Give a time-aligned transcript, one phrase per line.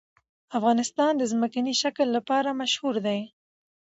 [0.57, 3.19] افغانستان د ځمکنی شکل لپاره مشهور دی.